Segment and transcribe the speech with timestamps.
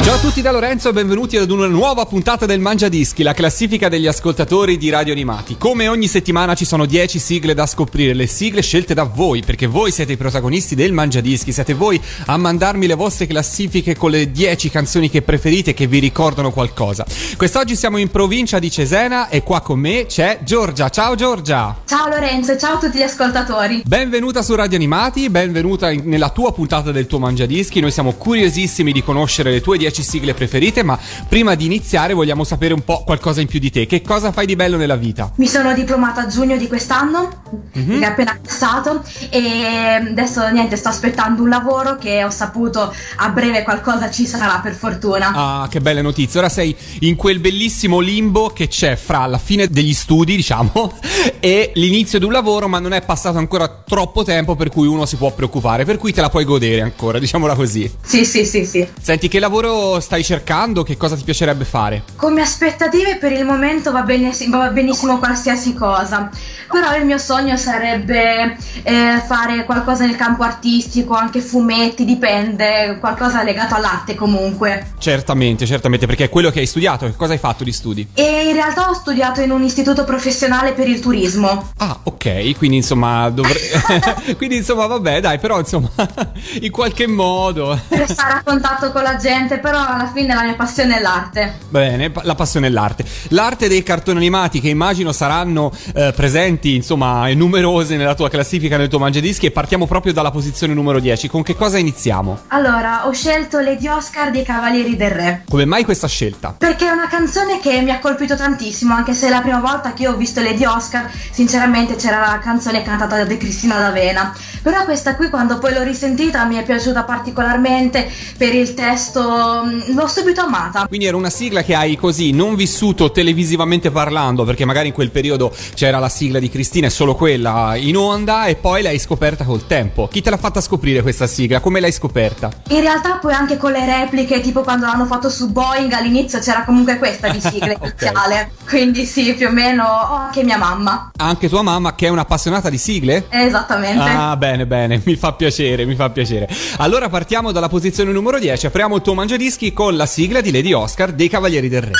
[0.00, 3.34] Ciao a tutti da Lorenzo e benvenuti ad una nuova puntata del Mangia Dischi, la
[3.34, 5.56] classifica degli ascoltatori di Radio Animati.
[5.58, 9.66] Come ogni settimana ci sono 10 sigle da scoprire, le sigle scelte da voi, perché
[9.66, 14.10] voi siete i protagonisti del Mangia Dischi, siete voi a mandarmi le vostre classifiche con
[14.10, 17.04] le 10 canzoni che preferite che vi ricordano qualcosa.
[17.36, 20.88] Quest'oggi siamo in provincia di Cesena e qua con me c'è Giorgia.
[20.88, 21.76] Ciao Giorgia!
[21.84, 23.82] Ciao Lorenzo e ciao a tutti gli ascoltatori.
[23.84, 27.80] Benvenuta su Radio Animati, benvenuta in- nella tua puntata del tuo Mangiadischi.
[27.80, 32.44] Noi siamo curiosissimi di conoscere le tue 10 sigle preferite, ma prima di iniziare vogliamo
[32.44, 33.86] sapere un po' qualcosa in più di te.
[33.86, 35.32] Che cosa fai di bello nella vita?
[35.36, 37.42] Mi sono diplomata a giugno di quest'anno,
[37.72, 43.28] che è appena passato, e adesso niente, sto aspettando un lavoro che ho saputo a
[43.30, 45.32] breve qualcosa ci sarà per fortuna.
[45.34, 46.40] Ah, che belle notizie.
[46.40, 50.92] Ora sei in quel bellissimo limbo che c'è fra la fine degli studi, diciamo,
[51.40, 55.06] e l'inizio di un lavoro, ma non è passato ancora troppo tempo per cui uno
[55.06, 57.90] si può preoccupare, per cui te la puoi godere ancora, diciamola così.
[58.02, 58.86] Sì, sì, sì, sì.
[59.00, 60.82] Senti, che lavoro stai cercando?
[60.82, 62.02] Che cosa ti piacerebbe fare?
[62.16, 66.30] Come aspettative per il momento va, bene- va benissimo qualsiasi cosa,
[66.70, 73.42] però il mio sogno sarebbe eh, fare qualcosa nel campo artistico, anche fumetti, dipende, qualcosa
[73.42, 74.92] legato all'arte comunque.
[74.98, 77.06] Certamente, certamente, perché è quello che hai studiato.
[77.06, 78.08] Che cosa hai fatto di studi?
[78.14, 81.70] E in realtà ho studiato in un istituto professionale per il turismo.
[81.78, 83.56] Ah, ok, quindi insomma dovrei...
[84.36, 85.90] quindi insomma vabbè, dai, però insomma
[86.60, 87.78] in qualche modo...
[87.88, 91.58] per stare a contatto con la gente, però alla fine la mia passione è l'arte.
[91.68, 93.04] Bene, la passione è l'arte.
[93.28, 98.78] L'arte dei cartoni animati che immagino saranno eh, presenti, insomma, e numerose nella tua classifica,
[98.78, 101.28] nel tuo mangiadischi e partiamo proprio dalla posizione numero 10.
[101.28, 102.44] Con che cosa iniziamo?
[102.48, 105.42] Allora, ho scelto Lady Oscar dei Cavalieri del Re.
[105.46, 106.54] Come mai questa scelta?
[106.56, 110.04] Perché è una canzone che mi ha colpito tantissimo, anche se la prima volta che
[110.04, 114.34] io ho visto Lady Oscar, sinceramente c'era la canzone cantata da De Cristina D'Avena.
[114.62, 120.06] Però questa qui, quando poi l'ho risentita, mi è piaciuta particolarmente per il testo, l'ho
[120.06, 120.86] subito amata.
[120.86, 125.10] Quindi era una sigla che hai così non vissuto televisivamente parlando, perché magari in quel
[125.10, 129.44] periodo c'era la sigla di Cristina e solo quella in onda, e poi l'hai scoperta
[129.44, 130.08] col tempo.
[130.08, 131.60] Chi te l'ha fatta scoprire questa sigla?
[131.60, 132.50] Come l'hai scoperta?
[132.68, 136.64] In realtà poi anche con le repliche, tipo quando l'hanno fatto su Boeing, all'inizio c'era
[136.64, 138.52] comunque questa di sigla iniziale.
[138.68, 141.10] Quindi sì, più o meno, ho anche mia mamma.
[141.16, 143.26] Anche tua mamma, che è un'appassionata di sigle?
[143.28, 144.02] Esattamente.
[144.02, 146.48] Ah, bene, bene, mi fa piacere, mi fa piacere.
[146.78, 149.14] Allora partiamo dalla posizione numero 10, apriamo il tuo
[149.48, 151.92] mangiadischi con la sigla di Lady Oscar dei Cavalieri del Re.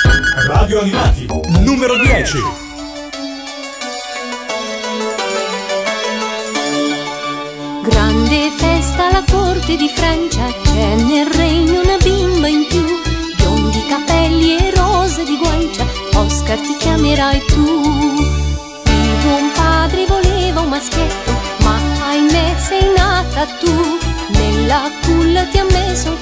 [0.47, 1.25] Radio Animati,
[1.61, 2.37] numero 10.
[7.83, 12.85] Grande festa alla corte di Francia, c'è nel regno una bimba in più,
[13.35, 17.81] biondi capelli e rose di guancia, Oscar ti chiamerai tu.
[18.85, 21.31] Il buon padre voleva un maschietto,
[21.63, 23.97] ma ahimè sei nata tu.
[24.31, 26.17] Nella culla ti ha messo un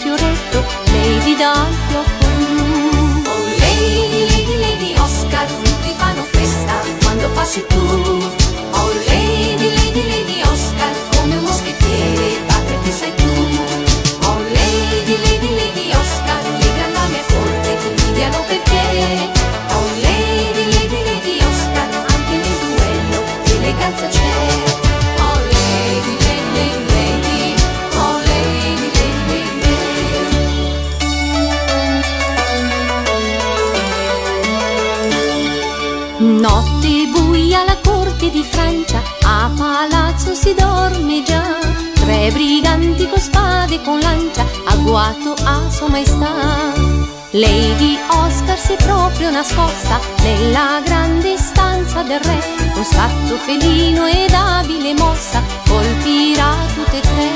[47.37, 52.43] Lady Oscar si è proprio nascosta nella grande stanza del re,
[52.73, 57.29] con scatto felino ed abile mossa, colpirà tutte e tre.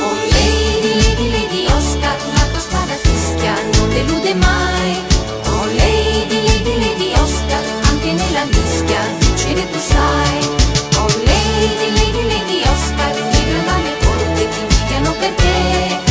[0.00, 5.02] Oh Lady, Lady, Lady Oscar, la tua spada fischia non delude mai.
[5.44, 10.38] Oh Lady, Lady, Lady Oscar, anche nella mischia vincere tu sai.
[11.00, 13.14] Oh Lady, Lady, Lady Oscar,
[13.66, 16.07] la mia corte, ti invidiano per te.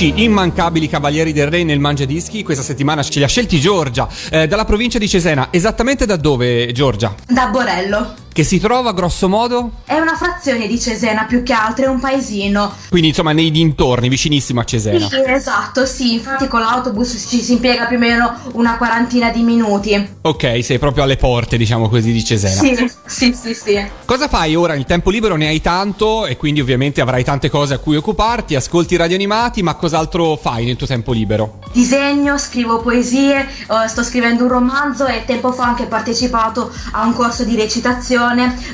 [0.00, 4.06] Mitici, immancabili cavalieri del re nel Mangia Dischi, questa settimana ce li ha scelti Giorgia,
[4.30, 5.48] eh, dalla provincia di Cesena.
[5.50, 7.12] Esattamente da dove, Giorgia?
[7.26, 8.26] Da Borello.
[8.38, 9.72] Che si trova grosso modo?
[9.84, 12.72] È una frazione di Cesena più che altro, è un paesino.
[12.88, 15.08] Quindi insomma nei dintorni, vicinissimo a Cesena.
[15.08, 19.42] Sì, esatto, sì, infatti con l'autobus ci si impiega più o meno una quarantina di
[19.42, 20.08] minuti.
[20.20, 22.60] Ok, sei proprio alle porte, diciamo così, di Cesena.
[22.60, 23.84] Sì, sì, sì, sì.
[24.04, 24.76] Cosa fai ora?
[24.76, 28.54] Il tempo libero ne hai tanto e quindi ovviamente avrai tante cose a cui occuparti,
[28.54, 31.58] ascolti radio animati, ma cos'altro fai nel tuo tempo libero?
[31.72, 37.04] Disegno, scrivo poesie, eh, sto scrivendo un romanzo e tempo fa ho anche partecipato a
[37.04, 38.26] un corso di recitazione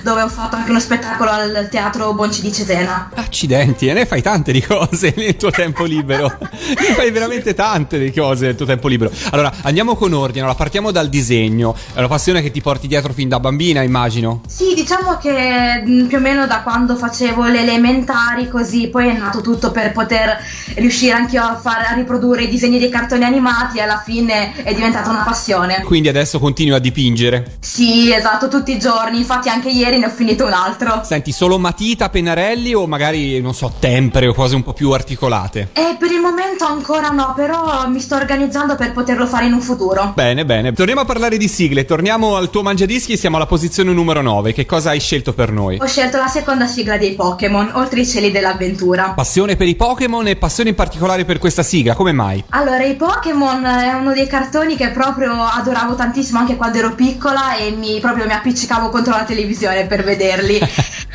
[0.02, 3.10] dove ho fatto anche uno spettacolo al teatro Bonci di Cesena.
[3.14, 6.36] Accidenti, e ne fai tante di cose nel tuo tempo libero.
[6.40, 9.10] ne fai veramente tante di cose nel tuo tempo libero.
[9.30, 10.40] Allora, andiamo con ordine.
[10.40, 11.74] Allora, partiamo dal disegno.
[11.92, 14.40] È una passione che ti porti dietro fin da bambina, immagino.
[14.46, 19.12] Sì, diciamo che mh, più o meno da quando facevo le elementari, così poi è
[19.16, 20.38] nato tutto per poter
[20.76, 24.52] riuscire anche io a, fare, a riprodurre i disegni dei cartoni animati e alla fine
[24.62, 25.82] è diventata una passione.
[25.82, 27.56] Quindi adesso continui a dipingere.
[27.60, 31.02] Sì, esatto, tutti i giorni, infatti anche ieri ne ho finito un altro.
[31.04, 35.70] Senti, solo matita, pennarelli o magari, non so, tempere o cose un po' più articolate?
[35.72, 39.60] E per il momento ancora no, però mi sto organizzando per poterlo fare in un
[39.60, 40.12] futuro.
[40.14, 40.72] Bene, bene.
[40.72, 41.84] Torniamo a parlare di sigle.
[41.84, 43.16] Torniamo al tuo mangiadischi.
[43.16, 44.52] Siamo alla posizione numero 9.
[44.52, 45.78] Che cosa hai scelto per noi?
[45.80, 49.12] Ho scelto la seconda sigla dei Pokémon, Oltre i cieli dell'avventura.
[49.14, 51.94] Passione per i Pokémon e passione in particolare per questa sigla.
[51.94, 52.42] Come mai?
[52.50, 57.56] Allora, i Pokémon è uno dei cartoni che proprio adoravo tantissimo anche quando ero piccola
[57.56, 60.58] e mi, proprio mi appiccicavo contro la televisione per vederli.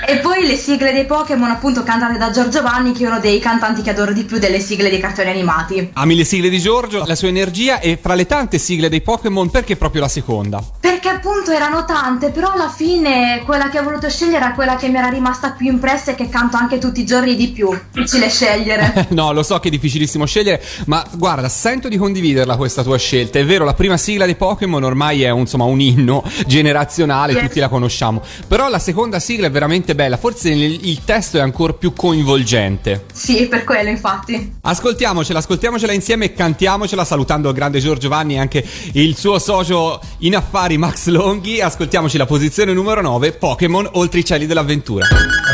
[0.07, 3.39] e poi le sigle dei Pokémon, appunto, cantate da Giorgio Vanni, che è uno dei
[3.39, 5.91] cantanti che adoro di più delle sigle dei cartoni animati.
[5.93, 9.49] Ami le sigle di Giorgio, la sua energia e fra le tante sigle dei Pokémon,
[9.49, 10.61] perché proprio la seconda?
[10.79, 14.87] Perché appunto erano tante, però alla fine quella che ho voluto scegliere è quella che
[14.89, 17.69] mi era rimasta più impressa e che canto anche tutti i giorni di più.
[17.91, 19.07] Difficile scegliere.
[19.11, 23.39] no, lo so che è difficilissimo scegliere, ma guarda, sento di condividerla questa tua scelta.
[23.39, 27.43] È vero, la prima sigla dei Pokémon ormai è un, insomma un inno generazionale, Yes.
[27.43, 27.98] tutti la conosciamo.
[28.47, 33.05] Però la seconda sigla è veramente bella, forse il, il testo è ancora più coinvolgente.
[33.11, 34.55] sì, per quello infatti.
[34.61, 39.99] Ascoltiamocela, ascoltiamocela insieme e cantiamocela salutando il grande Giorgio Vanni e anche il suo socio
[40.19, 41.61] in affari Max Longhi.
[41.61, 45.05] Ascoltiamoci la posizione numero 9, Pokémon Oltre i cieli dell'avventura.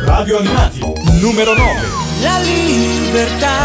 [0.04, 0.80] Radio Animati,
[1.20, 1.80] numero 9.
[2.22, 3.58] La libertà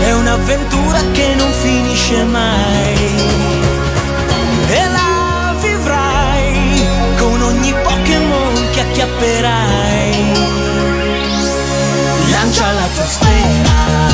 [0.00, 3.61] è un'avventura che non finisce mai.
[8.92, 10.32] Acchiapperai.
[12.30, 14.11] Lancia la tua sfera.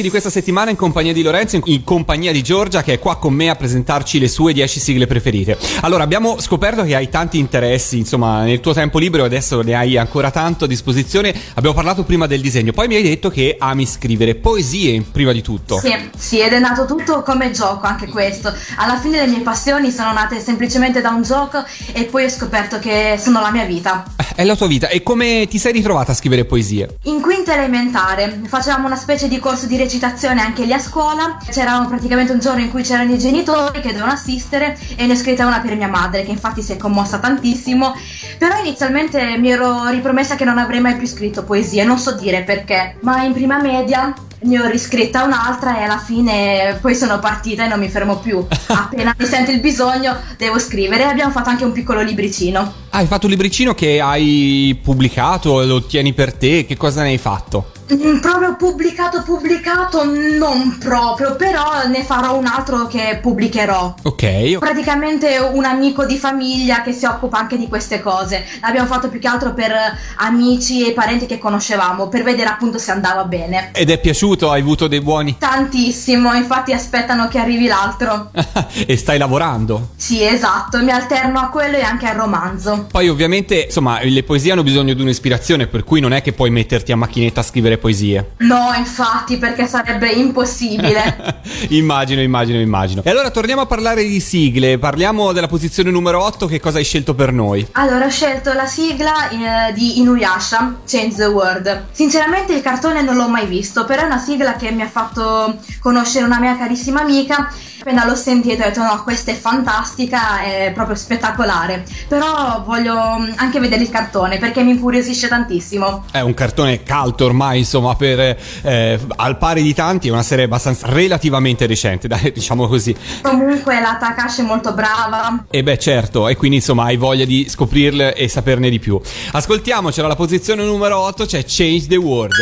[0.00, 3.18] Dischi di questa settimana in compagnia di Lorenzo, in- compagnia di Giorgia che è qua
[3.18, 5.58] con me a presentarci le sue 10 sigle preferite.
[5.82, 9.98] Allora, abbiamo scoperto che hai tanti interessi, insomma, nel tuo tempo libero adesso ne hai
[9.98, 11.34] ancora tanto a disposizione.
[11.54, 15.42] Abbiamo parlato prima del disegno, poi mi hai detto che ami scrivere poesie prima di
[15.42, 15.78] tutto.
[15.78, 18.52] Sì, sì, ed è nato tutto come gioco anche questo.
[18.76, 22.78] Alla fine le mie passioni sono nate semplicemente da un gioco e poi ho scoperto
[22.78, 24.04] che sono la mia vita.
[24.40, 26.96] È la tua vita e come ti sei ritrovata a scrivere poesie?
[27.02, 31.36] In quinta elementare facevamo una specie di corso di recitazione anche lì a scuola.
[31.50, 35.16] C'era praticamente un giorno in cui c'erano i genitori che dovevano assistere e ne ho
[35.16, 37.94] scritta una per mia madre, che infatti si è commossa tantissimo.
[38.38, 42.42] Però inizialmente mi ero ripromessa che non avrei mai più scritto poesie, non so dire
[42.42, 47.64] perché, ma in prima media ne ho riscritta un'altra e alla fine poi sono partita
[47.64, 48.44] e non mi fermo più.
[48.68, 52.60] Appena mi sento il bisogno devo scrivere e abbiamo fatto anche un piccolo libricino.
[52.90, 57.08] Ah, hai fatto un libricino che hai pubblicato, lo tieni per te, che cosa ne
[57.08, 57.72] hai fatto?
[57.92, 63.94] Mm, Proprio pubblicato, pubblicato, non proprio, però ne farò un altro che pubblicherò.
[64.04, 68.44] Ok, Praticamente un amico di famiglia che si occupa anche di queste cose.
[68.60, 69.72] L'abbiamo fatto più che altro per
[70.16, 73.70] amici e parenti che conoscevamo, per vedere appunto se andava bene.
[73.72, 74.50] ed è piaciuto?
[74.50, 75.36] Hai avuto dei buoni?
[75.38, 78.30] Tantissimo, infatti aspettano che arrivi l'altro.
[78.86, 79.90] e stai lavorando?
[79.96, 82.86] Sì, esatto, mi alterno a quello e anche al romanzo.
[82.90, 86.50] Poi ovviamente, insomma, le poesie hanno bisogno di un'ispirazione, per cui non è che puoi
[86.50, 88.32] metterti a macchinetta a scrivere poesie.
[88.38, 91.42] No, infatti, perché sarebbe impossibile.
[91.70, 93.02] immagino, immagino, immagino.
[93.04, 96.84] E allora torniamo a parlare di sigle, parliamo della posizione numero 8, che cosa hai
[96.84, 97.66] scelto per noi?
[97.72, 101.86] Allora, ho scelto la sigla eh, di Inuyasha, Change the World.
[101.90, 105.56] Sinceramente il cartone non l'ho mai visto, però è una sigla che mi ha fatto
[105.80, 107.52] conoscere una mia carissima amica.
[107.80, 111.82] Appena l'ho sentita ho detto no, questa è fantastica, è proprio spettacolare.
[112.08, 112.94] Però voglio
[113.36, 116.04] anche vedere il cartone perché mi incuriosisce tantissimo.
[116.12, 120.44] È un cartone caldo ormai, insomma, per eh, al pari di tanti, è una serie
[120.44, 122.94] abbastanza relativamente recente, dai, diciamo così.
[123.22, 125.44] Comunque la Takashi è molto brava.
[125.50, 129.00] E beh, certo, e quindi insomma hai voglia di scoprirle e saperne di più.
[129.32, 132.34] Ascoltiamocela, la posizione numero 8 c'è Change the World.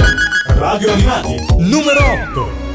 [0.48, 2.00] Radio Animati, numero
[2.32, 2.67] 8.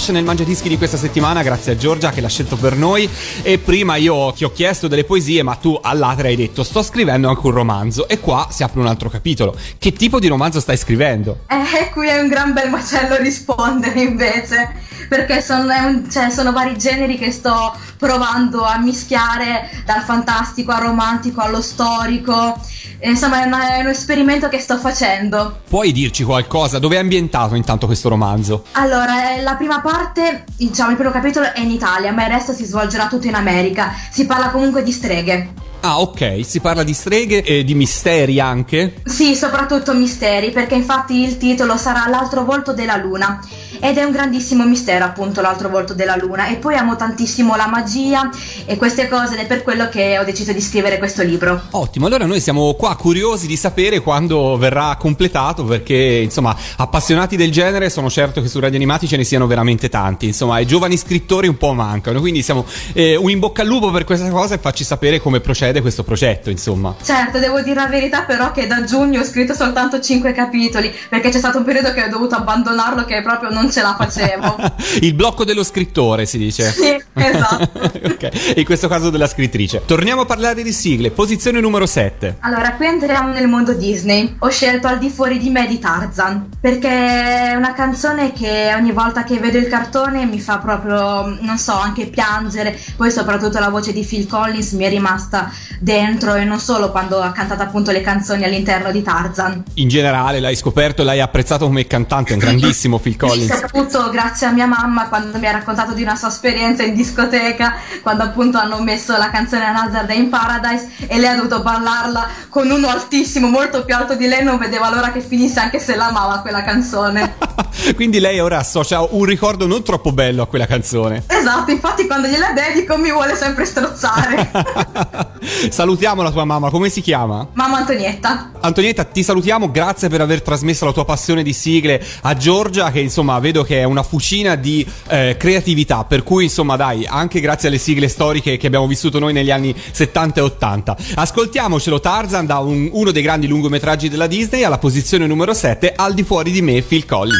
[0.00, 3.06] Inuyasha nel Mangiadischi di questa settimana, grazie a Giorgia che l'ha scelto per noi.
[3.42, 7.28] E prima io ti ho chiesto delle poesie, ma tu all'altra hai detto sto scrivendo
[7.28, 8.08] anche un romanzo.
[8.08, 9.54] E qua si apre un altro capitolo.
[9.78, 11.40] Che tipo di romanzo stai scrivendo?
[11.48, 14.70] Eh, qui è un gran bel macello rispondere invece,
[15.06, 20.80] perché sono, un- cioè, sono vari generi che sto provando a mischiare dal fantastico al
[20.80, 22.58] romantico allo storico.
[23.02, 25.60] Insomma, è, una- è un esperimento che sto facendo.
[25.68, 26.78] Puoi dirci qualcosa?
[26.78, 28.64] Dove è ambientato intanto questo romanzo?
[28.72, 32.52] Allora, eh, la prima parte, diciamo, il primo capitolo è in Italia, ma il resto
[32.52, 33.92] si svolgerà tutto in America.
[34.10, 35.52] Si parla comunque di streghe.
[35.80, 39.00] Ah, ok, si parla di streghe e di misteri anche.
[39.04, 43.40] Sì, soprattutto misteri, perché infatti il titolo sarà L'altro volto della luna.
[43.82, 46.48] Ed è un grandissimo mistero, appunto, l'altro volto della luna.
[46.48, 48.28] E poi amo tantissimo la magia
[48.66, 51.62] e queste cose, ed è per quello che ho deciso di scrivere questo libro.
[51.70, 57.50] Ottimo, allora noi siamo qua curiosi di sapere quando verrà completato perché insomma appassionati del
[57.50, 60.96] genere sono certo che su Radio Animati ce ne siano veramente tanti, insomma i giovani
[60.96, 64.54] scrittori un po' mancano, quindi siamo eh, un in bocca al lupo per questa cosa
[64.54, 66.94] e facci sapere come procede questo progetto insomma.
[67.02, 71.30] Certo, devo dire la verità però che da giugno ho scritto soltanto 5 capitoli, perché
[71.30, 74.56] c'è stato un periodo che ho dovuto abbandonarlo che proprio non ce la facevo.
[75.02, 76.70] Il blocco dello scrittore si dice.
[76.70, 77.80] Sì, esatto.
[78.04, 79.82] ok, e in questo caso della scrittrice.
[79.86, 82.38] Torniamo a parlare di sigle, posizione numero 7.
[82.40, 84.36] Allora, qui entriamo nel mondo Disney.
[84.40, 88.92] Ho scelto Al di fuori di me di Tarzan perché è una canzone che ogni
[88.92, 92.78] volta che vedo il cartone mi fa proprio, non so, anche piangere.
[92.96, 97.20] Poi soprattutto la voce di Phil Collins mi è rimasta dentro e non solo quando
[97.20, 99.64] ha cantato appunto le canzoni all'interno di Tarzan.
[99.74, 103.52] In generale l'hai scoperto e l'hai apprezzato come cantante, è un grandissimo Phil Collins.
[103.52, 107.76] Soprattutto grazie a mia mamma quando mi ha raccontato di una sua esperienza in discoteca,
[108.02, 112.28] quando appunto hanno messo la canzone Another Day in Paradise e lei ha dovuto ballarla
[112.48, 115.96] con uno altissimo, molto più alto di lei, non vedeva l'ora che finisse anche se
[115.96, 117.36] l'amava quella canzone.
[117.94, 121.24] Quindi lei ora associa un ricordo non troppo bello a quella canzone.
[121.26, 124.50] esatto, infatti quando gliela dedico mi vuole sempre strozzare.
[125.70, 127.46] Salutiamo la tua mamma, come si chiama?
[127.54, 128.52] mamma Antonietta.
[128.60, 133.00] Antonietta, ti salutiamo, grazie per aver trasmesso la tua passione di sigle a Giorgia, che
[133.00, 137.68] insomma vedo che è una fucina di eh, creatività, per cui insomma dai, anche grazie
[137.68, 140.96] alle sigle storiche che abbiamo vissuto noi negli anni 70 e 80.
[141.14, 146.14] Ascoltiamocelo Tarzan da un- uno dei grandi lungometraggi della Disney alla posizione numero 7, al
[146.14, 147.38] di fuori di me Phil Collins.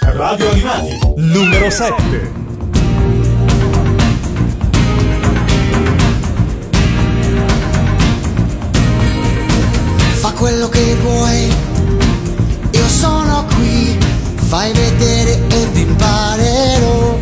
[0.00, 2.41] Radio Animati, numero 7.
[10.42, 11.54] Quello che vuoi,
[12.72, 13.96] io sono qui,
[14.48, 17.16] fai vedere ed imparerò.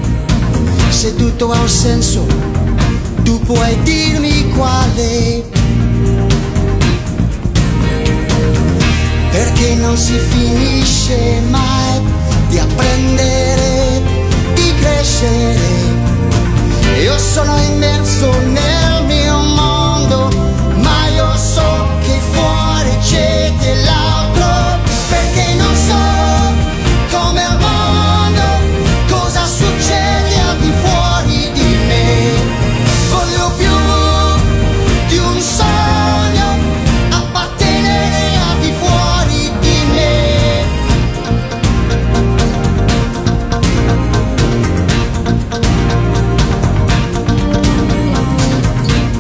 [0.89, 2.25] Se tutto ha un senso,
[3.23, 5.45] tu puoi dirmi quale.
[9.31, 12.01] Perché non si finisce mai
[12.49, 14.01] di apprendere,
[14.55, 15.59] di crescere.
[17.03, 18.90] Io sono immerso nel
[23.17, 27.59] dell'altro, perché non so come al
[29.09, 32.33] cosa succede al di fuori di me.
[33.11, 33.73] Voglio più
[35.09, 36.59] di un sogno,
[37.11, 40.29] appartenere al di fuori di me.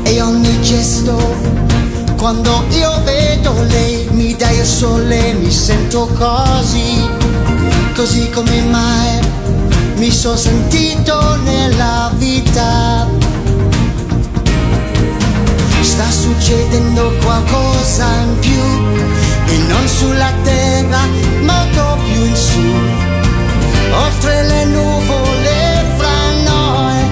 [0.04, 1.18] e ogni gesto
[2.16, 2.69] quando
[4.80, 7.06] sole mi sento così
[7.94, 9.18] così come mai
[9.96, 13.06] mi sono sentito nella vita.
[15.82, 18.62] Sta succedendo qualcosa in più
[19.52, 21.00] e non sulla terra
[21.42, 22.64] molto più in su.
[23.92, 27.02] Oltre le nuvole fra noi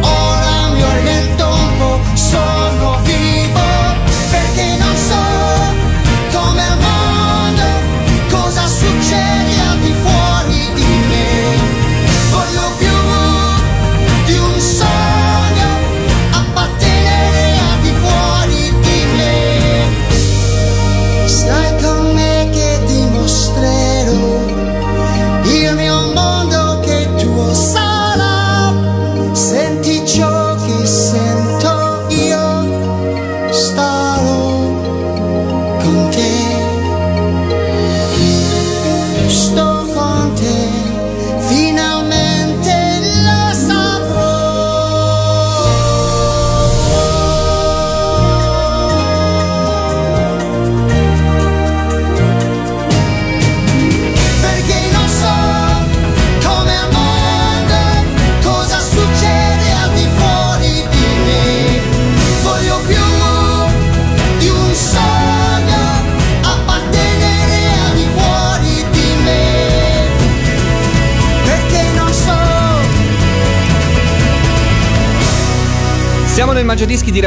[0.00, 2.99] ora mi oriento un po' sono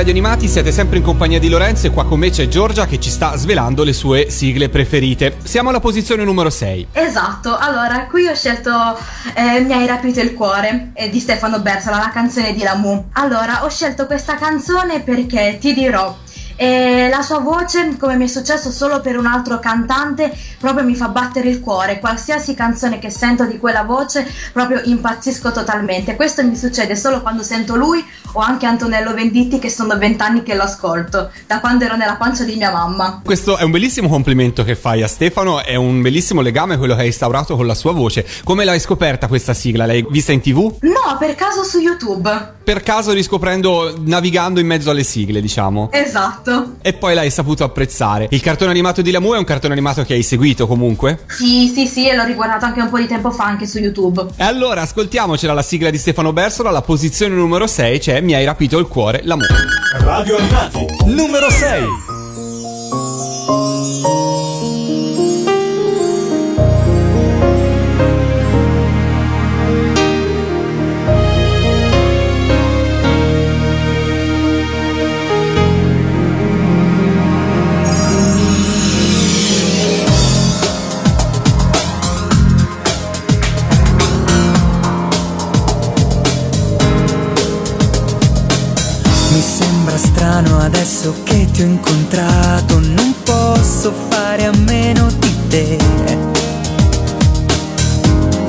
[0.03, 2.99] Radio Animati siete sempre in compagnia di Lorenzo e qua con me c'è Giorgia che
[2.99, 5.37] ci sta svelando le sue sigle preferite.
[5.43, 6.87] Siamo alla posizione numero 6.
[6.91, 8.69] Esatto, allora qui ho scelto
[9.33, 13.11] eh, Mi hai rapito il cuore eh, di Stefano Bersola, la canzone di Lamu.
[13.13, 16.13] Allora, ho scelto questa canzone perché ti dirò.
[16.63, 20.95] Eh, la sua voce, come mi è successo solo per un altro cantante, proprio mi
[20.95, 21.99] fa battere il cuore.
[21.99, 26.15] Qualsiasi canzone che sento di quella voce, proprio impazzisco totalmente.
[26.15, 30.55] Questo mi succede solo quando sento lui o anche Antonello Venditti, che sono vent'anni che
[30.55, 33.21] lo ascolto, da quando ero nella pancia di mia mamma.
[33.23, 37.01] Questo è un bellissimo complimento che fai a Stefano, è un bellissimo legame quello che
[37.01, 38.25] hai instaurato con la sua voce.
[38.45, 39.85] Come l'hai scoperta questa sigla?
[39.85, 40.77] L'hai vista in tv?
[40.81, 42.51] No, per caso su YouTube.
[42.63, 45.89] Per caso riscoprendo, navigando in mezzo alle sigle, diciamo.
[45.91, 46.52] Esatto.
[46.81, 48.27] E poi l'hai saputo apprezzare.
[48.31, 51.19] Il cartone animato di Lamu è un cartone animato che hai seguito comunque?
[51.27, 54.25] Sì, sì, sì, e l'ho riguardato anche un po' di tempo fa anche su YouTube.
[54.35, 58.45] E allora ascoltiamocela la sigla di Stefano Bersola, alla posizione numero 6 c'è Mi hai
[58.45, 59.53] rapito il cuore, l'amore.
[59.99, 62.12] Radio Animati, numero 6.
[90.83, 95.77] Adesso che ti ho incontrato, non posso fare a meno di te.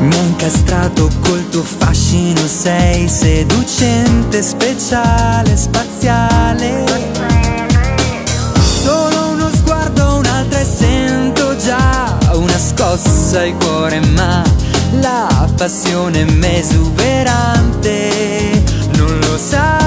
[0.00, 6.84] Mi hai incastrato col tuo fascino, sei seducente, speciale, spaziale.
[8.82, 14.42] Solo uno sguardo, un'altra e sento già una scossa al cuore, ma
[14.98, 18.10] la passione m'è esuberante,
[18.96, 19.83] non lo sai.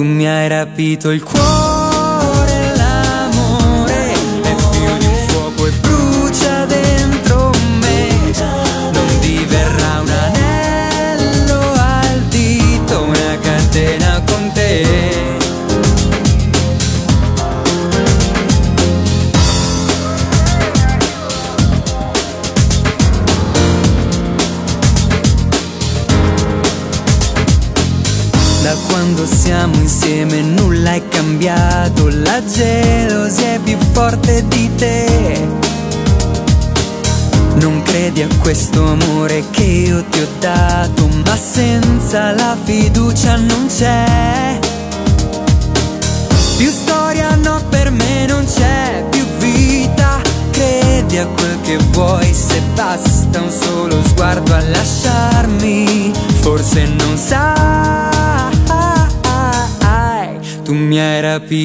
[0.00, 1.69] Tu mi hai rapito il cuore,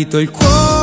[0.05, 0.74] hai rapito il cuore,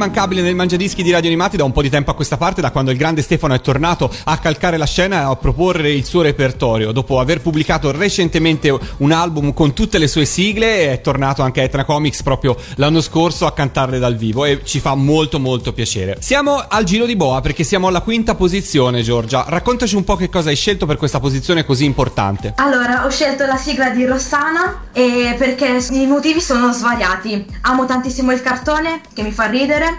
[0.00, 2.70] immancabile nel mangiadischi di Radio Animati da un po' di tempo a questa parte, da
[2.70, 6.22] quando il grande Stefano è tornato a calcare la scena e a proporre il suo
[6.22, 6.90] repertorio.
[6.90, 11.64] Dopo aver pubblicato recentemente un album con tutte le sue sigle, è tornato anche a
[11.64, 16.16] Etna Comics proprio l'anno scorso a cantarle dal vivo e ci fa molto molto piacere.
[16.20, 19.44] Siamo al giro di boa perché siamo alla quinta posizione, Giorgia.
[19.48, 22.54] Raccontaci un po' che cosa hai scelto per questa posizione così importante.
[22.56, 27.44] Allora, ho scelto la sigla di Rossana perché i motivi sono svariati.
[27.62, 29.89] Amo tantissimo il cartone che mi fa ridere.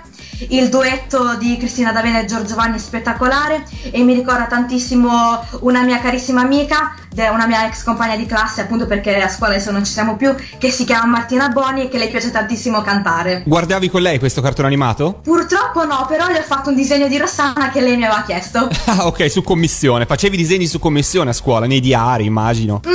[0.49, 5.99] Il duetto di Cristina D'Avena e Giorgio Vanni spettacolare e mi ricorda tantissimo una mia
[5.99, 9.91] carissima amica, una mia ex compagna di classe, appunto perché a scuola adesso non ci
[9.91, 13.43] siamo più, che si chiama Martina Boni e che le piace tantissimo cantare.
[13.45, 15.19] Guardavi con lei questo cartone animato?
[15.23, 18.69] Purtroppo no, però le ho fatto un disegno di Rossana che lei mi aveva chiesto.
[18.91, 20.05] Ah, ok, su commissione.
[20.05, 22.81] Facevi disegni su commissione a scuola, nei diari, immagino.
[22.85, 22.91] Mm,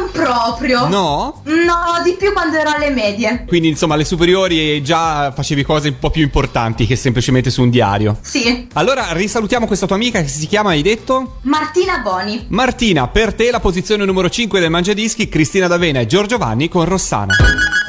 [0.00, 0.88] non proprio.
[0.88, 1.42] No?
[1.44, 3.44] No, di più quando ero alle medie.
[3.46, 7.70] Quindi, insomma, alle superiori già facevi cose un po' più importanti che semplicemente su un
[7.70, 8.18] diario.
[8.22, 11.36] Sì, Allora, risalutiamo questa tua amica che si chiama, hai detto?
[11.42, 12.46] Martina Boni.
[12.48, 16.84] Martina, per te la posizione numero 5 del Mangiadischi, Cristina D'Avena e Giorgio Vanni con
[16.84, 17.32] Rossana.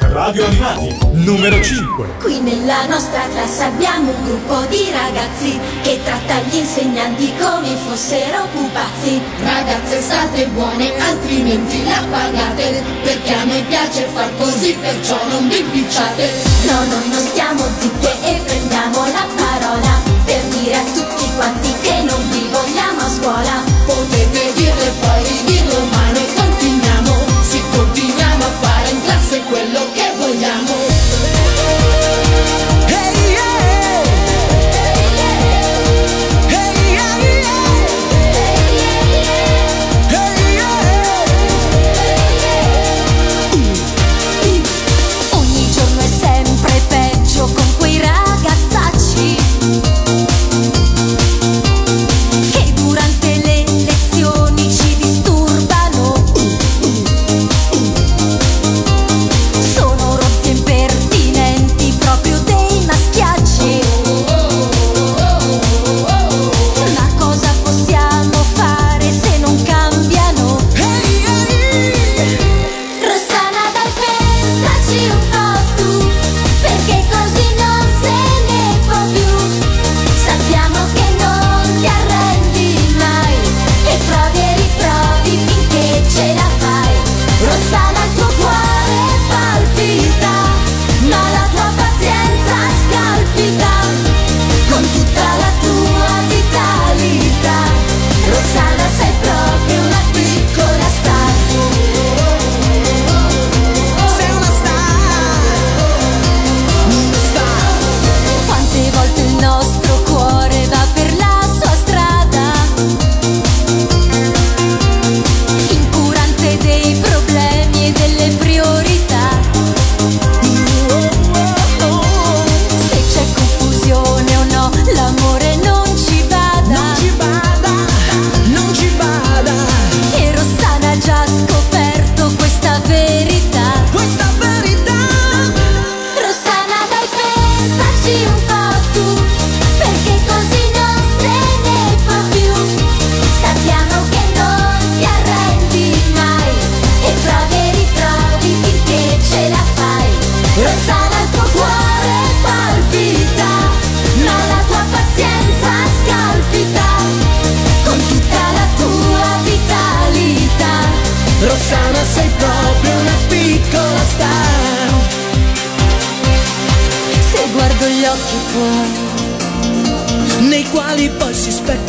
[0.00, 2.06] Radio Animati, numero 5.
[2.22, 8.46] Qui nella nostra classe abbiamo un gruppo di ragazzi che tratta gli insegnanti come fossero
[8.52, 9.20] pupazzi.
[9.42, 15.58] Ragazze state buone, altrimenti la pagate Perché a noi piace far così, perciò non vi
[15.58, 16.30] impicciate
[16.66, 22.02] No, noi non stiamo zitte e prendiamo la parola per dire a tutti quanti che
[22.04, 23.71] non vi vogliamo a scuola.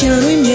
[0.03, 0.52] Si specchiano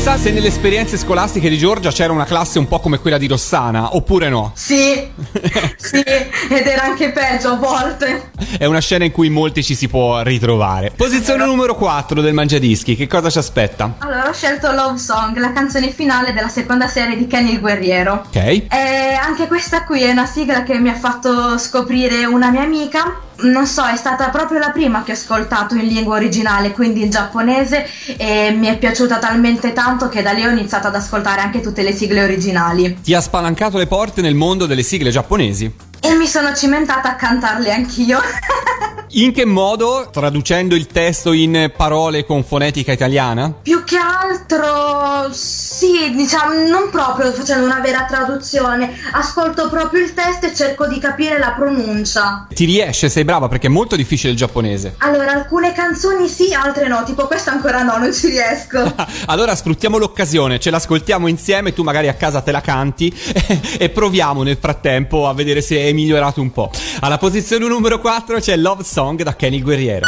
[0.00, 3.26] chissà se nelle esperienze scolastiche di Giorgia c'era una classe un po' come quella di
[3.26, 4.50] Rossana, oppure no.
[4.54, 4.94] Sì,
[5.76, 8.30] sì, ed era anche peggio a volte.
[8.56, 10.90] È una scena in cui molti ci si può ritrovare.
[10.96, 13.96] Posizione numero 4 del Mangiadischi, che cosa ci aspetta?
[13.98, 18.24] Allora ho scelto Love Song, la canzone finale della seconda serie di Kenny il Guerriero.
[18.26, 18.36] Ok.
[18.36, 23.28] E anche questa qui è una sigla che mi ha fatto scoprire una mia amica.
[23.42, 27.10] Non so, è stata proprio la prima che ho ascoltato in lingua originale, quindi in
[27.10, 27.86] giapponese,
[28.16, 31.82] e mi è piaciuta talmente tanto che da lì ho iniziato ad ascoltare anche tutte
[31.82, 32.98] le sigle originali.
[33.02, 35.89] Ti ha spalancato le porte nel mondo delle sigle giapponesi.
[36.02, 38.20] E mi sono cimentata a cantarle anch'io.
[39.14, 40.08] In che modo?
[40.12, 43.52] Traducendo il testo in parole con fonetica italiana?
[43.60, 50.46] Più che altro, sì, diciamo, non proprio facendo una vera traduzione, ascolto proprio il testo
[50.46, 52.46] e cerco di capire la pronuncia.
[52.54, 54.94] Ti riesce, sei brava perché è molto difficile il giapponese.
[54.98, 58.78] Allora, alcune canzoni sì, altre no, tipo questa ancora no, non ci riesco.
[59.26, 63.12] Allora sfruttiamo l'occasione, ce l'ascoltiamo insieme, tu magari a casa te la canti
[63.76, 66.70] e proviamo nel frattempo a vedere se è migliorato un po'.
[67.00, 70.06] Alla posizione numero 4 c'è Love Song da Kenny Guerriero.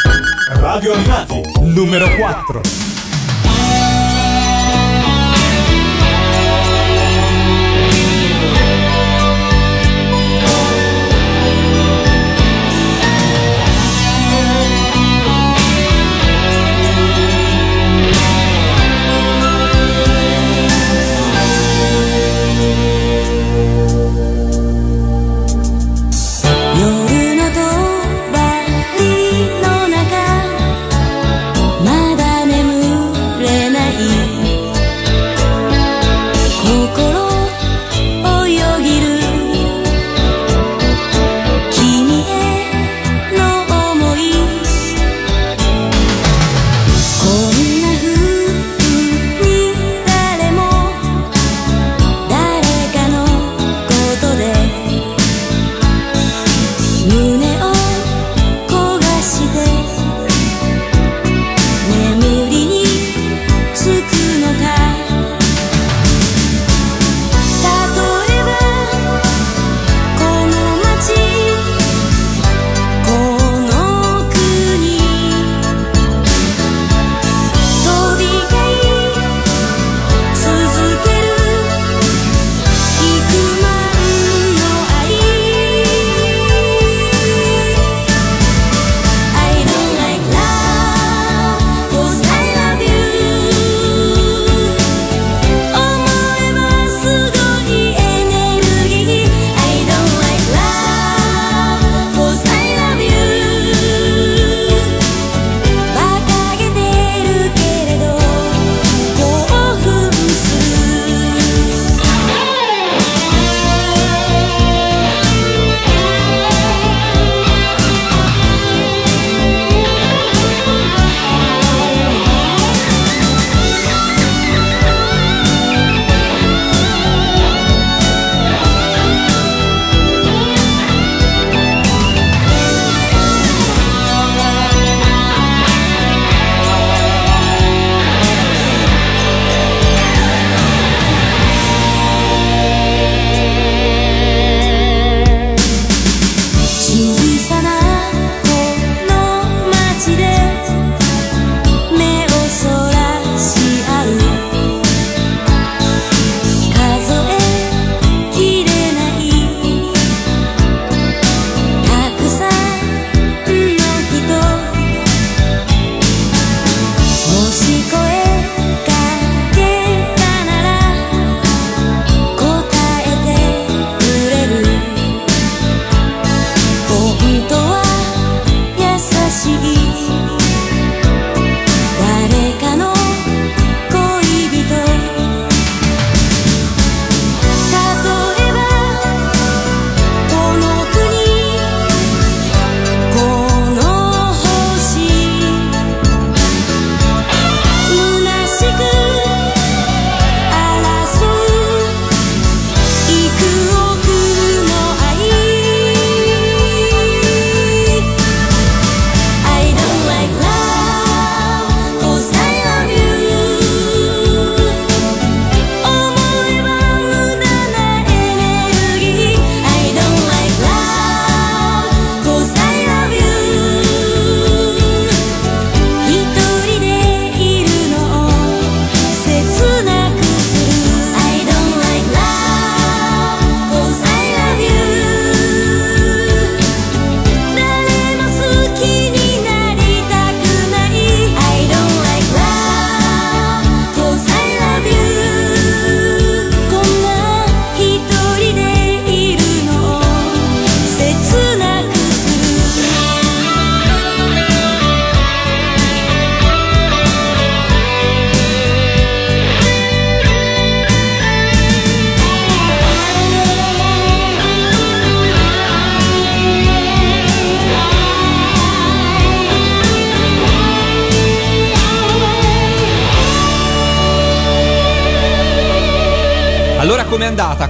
[0.54, 2.91] Radio Animati, numero 4.「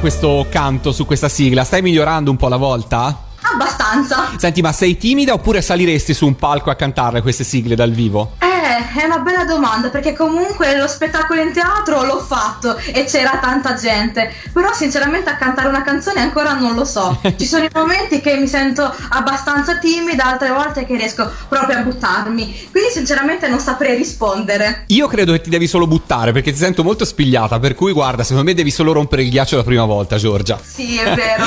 [0.02, 1.62] questo canto su questa sigla?
[1.62, 3.26] Stai migliorando un po' alla volta?
[3.40, 4.30] Abbastanza.
[4.36, 8.32] Senti, ma sei timida oppure saliresti su un palco a cantarle queste sigle dal vivo?
[8.94, 13.74] È una bella domanda perché comunque lo spettacolo in teatro l'ho fatto e c'era tanta
[13.74, 14.30] gente.
[14.52, 17.18] Però sinceramente a cantare una canzone ancora non lo so.
[17.38, 21.80] Ci sono i momenti che mi sento abbastanza timida, altre volte che riesco proprio a
[21.82, 22.68] buttarmi.
[22.70, 24.84] Quindi sinceramente non saprei rispondere.
[24.88, 28.22] Io credo che ti devi solo buttare perché ti sento molto spigliata, per cui guarda,
[28.22, 30.60] secondo me devi solo rompere il ghiaccio la prima volta, Giorgia.
[30.62, 31.44] Sì, è vero,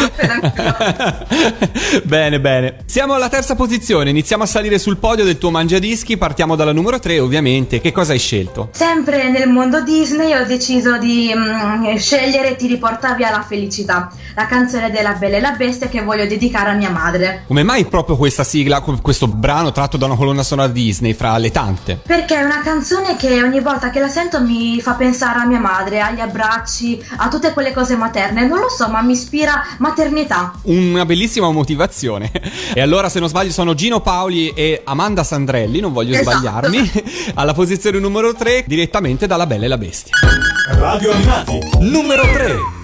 [2.03, 2.77] bene, bene.
[2.85, 6.97] Siamo alla terza posizione, iniziamo a salire sul podio del tuo mangiadischi, partiamo dalla numero
[6.99, 7.81] 3 ovviamente.
[7.81, 8.69] Che cosa hai scelto?
[8.71, 14.45] Sempre nel mondo Disney ho deciso di mm, scegliere Ti riporta via la felicità, la
[14.45, 17.43] canzone della Bella e la Bestia che voglio dedicare a mia madre.
[17.47, 21.51] Come mai proprio questa sigla, questo brano tratto da una colonna sonora Disney fra le
[21.51, 21.99] tante?
[22.05, 25.59] Perché è una canzone che ogni volta che la sento mi fa pensare a mia
[25.59, 28.47] madre, agli abbracci, a tutte quelle cose materne.
[28.47, 30.53] Non lo so, ma mi ispira maternità.
[30.63, 32.31] Una bellissima motivazione.
[32.75, 36.37] E allora, se non sbaglio, sono Gino Paoli e Amanda Sandrelli, non voglio Esatto.
[36.39, 36.91] sbagliarmi,
[37.33, 40.13] alla posizione numero 3, direttamente dalla Bella e la Bestia.
[40.77, 42.83] Radio Animati, numero 3.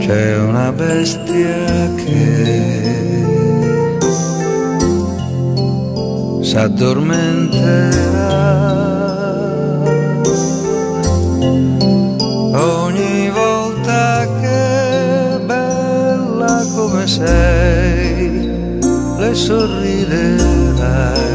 [0.00, 3.22] C'è una bestia che
[6.42, 8.79] s'addormenterà
[12.54, 18.48] ogni volta che bella come sei
[19.18, 21.29] le sorriderai.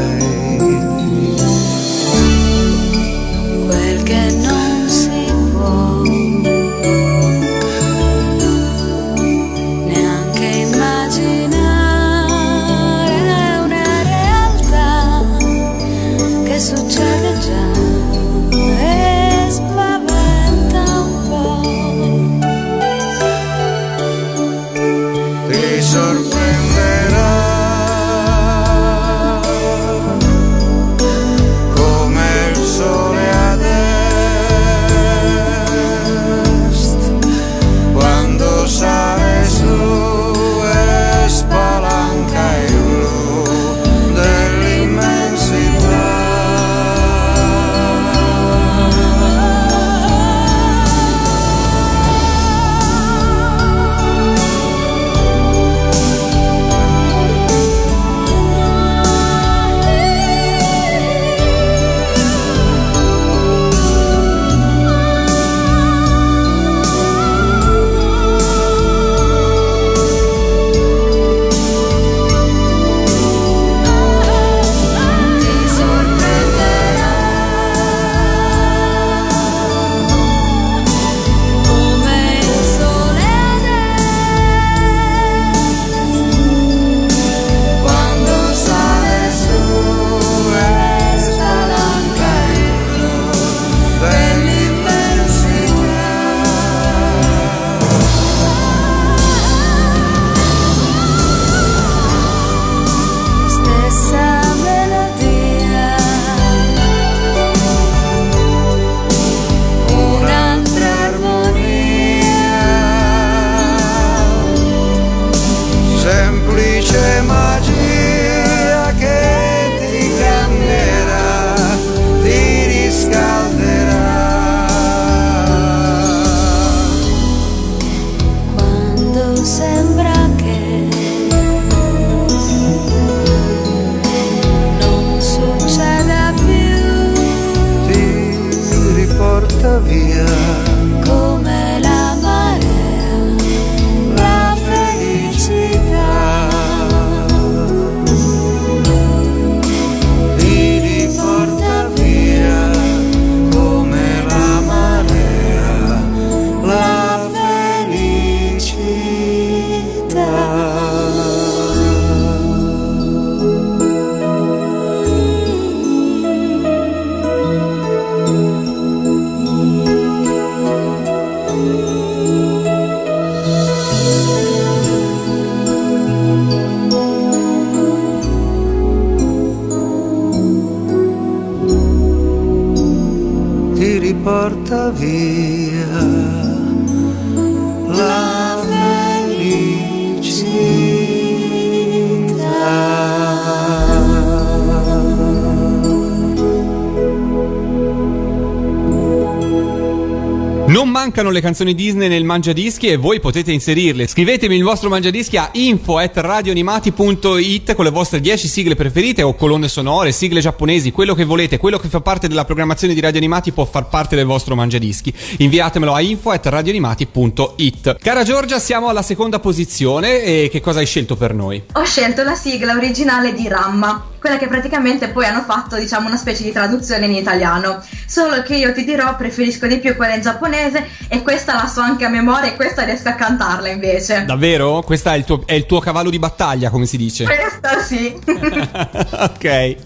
[201.16, 204.06] Mancano le canzoni Disney nel Mangiadischi e voi potete inserirle.
[204.06, 210.12] Scrivetemi il vostro Mangiadischi a info@radioanimati.it con le vostre 10 sigle preferite o colonne sonore,
[210.12, 213.64] sigle giapponesi, quello che volete, quello che fa parte della programmazione di Radio Animati può
[213.64, 215.10] far parte del vostro Mangiadischi.
[215.38, 217.96] Inviatemelo a info@radioanimati.it.
[217.98, 221.62] Cara Giorgia, siamo alla seconda posizione e che cosa hai scelto per noi?
[221.72, 226.16] Ho scelto la sigla originale di Ramma, quella che praticamente poi hanno fatto, diciamo, una
[226.16, 227.80] specie di traduzione in italiano.
[228.06, 231.80] Solo che io ti dirò, preferisco di più quella in giapponese e questa la so
[231.80, 234.24] anche a memoria e questa riesco a cantarla invece.
[234.24, 234.82] Davvero?
[234.82, 237.24] Questo è il tuo, è il tuo cavallo di battaglia, come si dice?
[237.24, 238.18] Questa sì.
[238.26, 239.76] ok.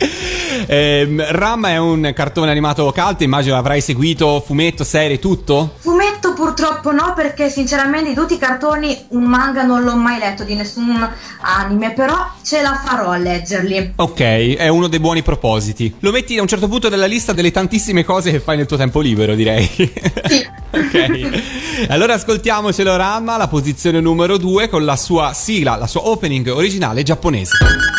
[0.67, 5.75] Ehm, Ram è un cartone animato cult, immagino avrai seguito fumetto, serie, tutto?
[5.79, 10.43] Fumetto purtroppo no, perché sinceramente di tutti i cartoni un manga non l'ho mai letto
[10.43, 11.07] di nessun
[11.43, 13.93] anime, però ce la farò a leggerli.
[13.97, 14.21] Ok,
[14.57, 15.95] è uno dei buoni propositi.
[15.99, 18.79] Lo metti a un certo punto della lista delle tantissime cose che fai nel tuo
[18.79, 19.67] tempo libero, direi.
[19.67, 20.49] Sì.
[20.73, 21.43] ok.
[21.91, 27.03] Allora ascoltiamocelo Ramma, la posizione numero 2 con la sua sigla, la sua opening originale
[27.03, 27.59] giapponese.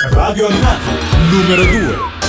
[0.10, 0.90] Radio Animati,
[1.30, 2.21] numero 2.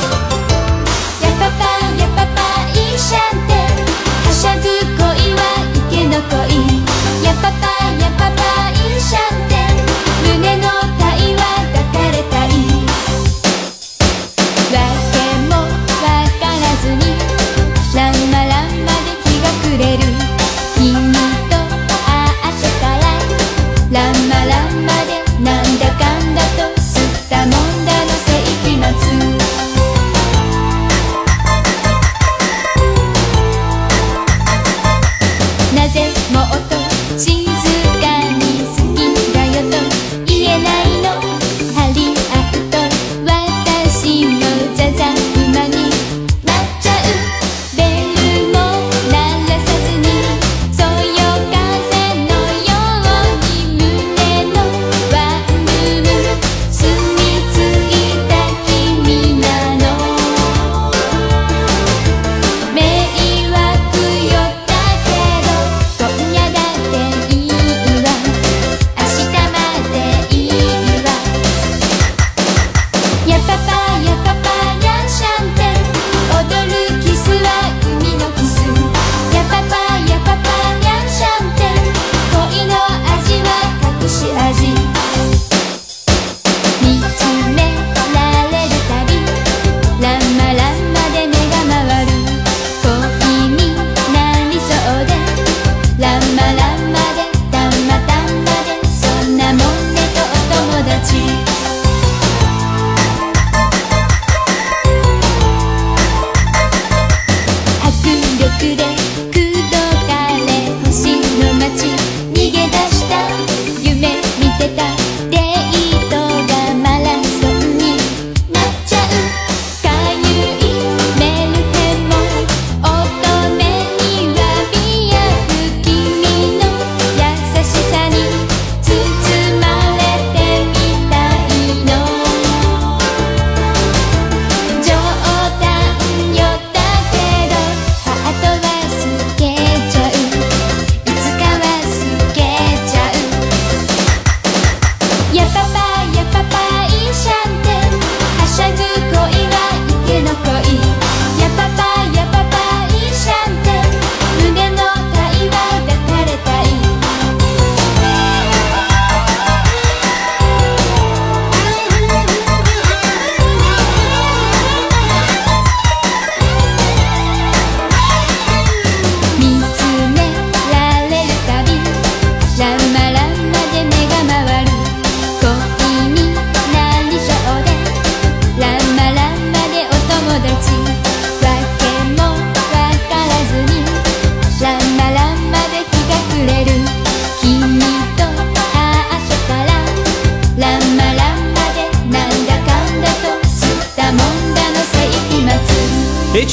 [9.12, 9.41] シャン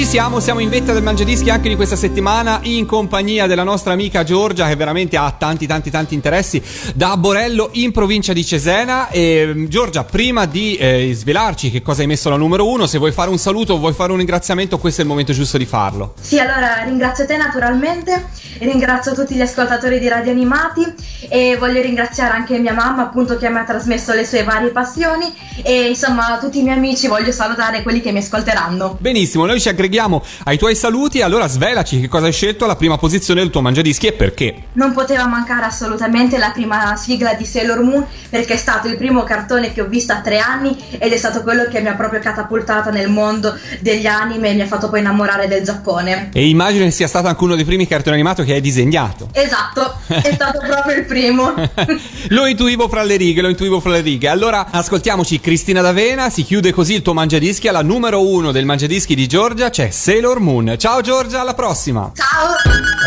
[0.10, 4.24] siamo, siamo in vetta del Mangiadischi anche di questa settimana in compagnia della nostra amica
[4.24, 6.60] Giorgia che veramente ha tanti tanti tanti interessi
[6.96, 9.10] da Borello in provincia di Cesena.
[9.10, 12.98] E, mm, Giorgia, prima di eh, svelarci che cosa hai messo alla numero uno, se
[12.98, 15.66] vuoi fare un saluto o vuoi fare un ringraziamento, questo è il momento giusto di
[15.68, 16.16] farlo.
[16.20, 18.30] Sì, allora ringrazio te naturalmente,
[18.62, 20.92] ringrazio tutti gli ascoltatori di Radio Animati
[21.30, 25.32] e voglio ringraziare anche mia mamma appunto che mi ha trasmesso le sue varie passioni
[25.62, 28.98] e insomma tutti i miei amici voglio salutare quelli che mi ascolteranno.
[29.00, 29.98] Benissimo, noi ci aggreghiamo
[30.44, 34.08] ai tuoi saluti, allora svelaci che cosa hai scelto alla prima posizione del tuo Mangiadischi
[34.08, 34.64] e perché.
[34.74, 39.24] Non poteva mancare assolutamente la prima sigla di Sailor Moon perché è stato il primo
[39.24, 42.20] cartone che ho visto a tre anni ed è stato quello che mi ha proprio
[42.22, 46.30] catapultata nel mondo degli anime e mi ha fatto poi innamorare del Giappone.
[46.34, 49.30] E immagino che sia stato anche uno dei primi cartoni animati che hai disegnato.
[49.34, 51.54] Esatto, è stato proprio il primo.
[52.30, 54.28] lo intuivo fra le righe, lo intuivo fra le righe.
[54.28, 59.16] Allora ascoltiamoci Cristina D'Avena, si chiude così il tuo Mangiadischi alla numero uno del Mangiadischi
[59.16, 60.76] di Giorgia, c'è Sailor Moon.
[60.78, 62.12] Ciao Giorgia, alla prossima!
[62.14, 62.56] Ciao!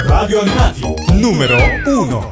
[0.06, 2.30] Radio Animati, numero 1.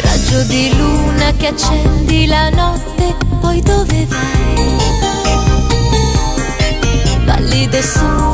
[0.00, 4.78] Raggio di luna che accendi la notte, poi dove vai?
[7.24, 8.29] Pallido sole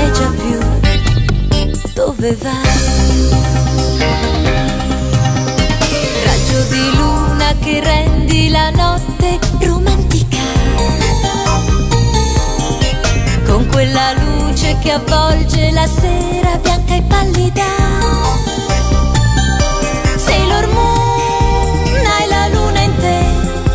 [0.00, 0.58] sei già più.
[1.94, 3.28] Dove vai?
[6.24, 10.38] Raggio di luna che rendi la notte romantica.
[13.46, 17.68] Con quella luce che avvolge la sera bianca e pallida.
[20.16, 23.18] Sailor Moon, hai la luna in te,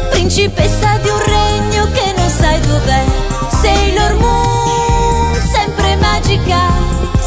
[0.09, 3.03] principessa di un regno che non sai dov'è.
[3.61, 4.84] Sailor Moon, sempre
[6.25, 6.71] magica.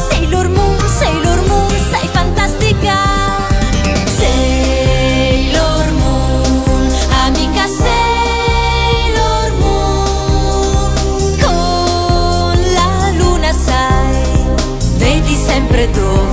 [0.09, 2.95] Sailor Moon, Sailor Moon, sei fantastica.
[4.17, 6.89] Sailor Moon,
[7.25, 10.91] amica Sailor Moon,
[11.39, 14.45] con la luna sai,
[14.97, 16.28] vedi sempre dove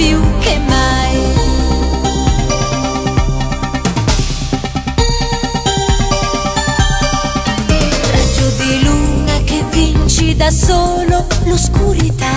[0.00, 1.18] più che mai.
[8.10, 12.28] raggio di luna che vinci da solo l'oscurità.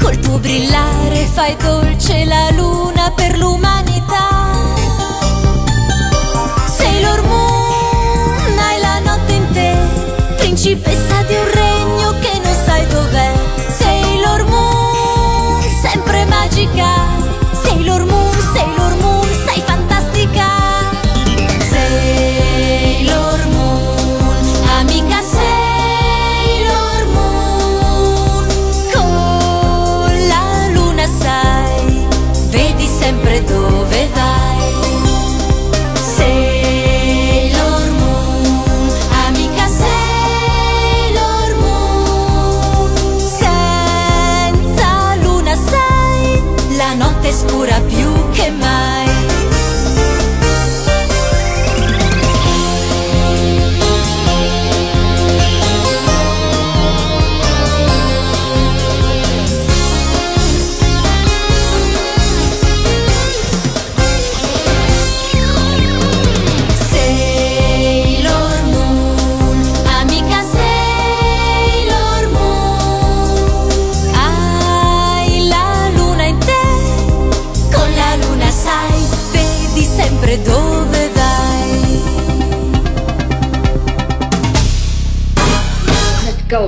[0.00, 4.62] Col tuo brillare fai dolce la luna per l'umanità.
[6.78, 9.76] Sailor Moon, hai la notte in te,
[10.38, 13.33] principessa di un regno che non sai dov'è.
[16.66, 17.23] Sempre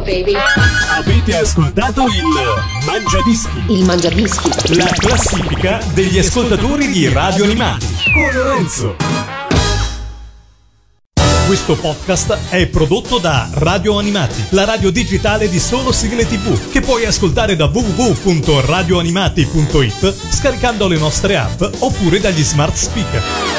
[0.06, 0.32] baby.
[0.96, 2.22] Avete ascoltato il
[2.86, 4.76] Mangiadischi, Il Mangiadischi.
[4.76, 8.96] la classifica degli ascoltatori di Radio Animati con Lorenzo.
[11.46, 16.80] Questo podcast è prodotto da Radio Animati, la radio digitale di solo sigle tv, che
[16.80, 23.55] puoi ascoltare da www.radioanimati.it scaricando le nostre app oppure dagli smart speaker.